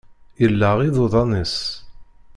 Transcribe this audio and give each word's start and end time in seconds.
Yelleɣ 0.41 0.77
iḍuḍan-is. 0.87 1.55